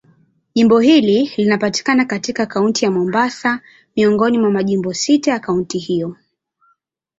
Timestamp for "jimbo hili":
0.55-1.31